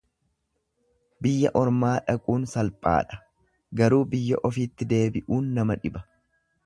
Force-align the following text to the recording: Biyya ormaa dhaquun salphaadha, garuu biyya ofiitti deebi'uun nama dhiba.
Biyya 1.25 1.51
ormaa 1.61 1.91
dhaquun 2.07 2.47
salphaadha, 2.53 3.21
garuu 3.83 4.01
biyya 4.15 4.41
ofiitti 4.51 4.89
deebi'uun 4.95 5.53
nama 5.59 5.79
dhiba. 5.85 6.03